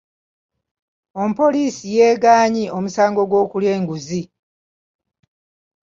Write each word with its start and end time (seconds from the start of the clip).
Omupoliisi 1.21 1.83
yeegaanye 1.95 2.65
omusango 2.77 3.21
gw'okulya 3.29 3.71
enguzi. 3.77 4.21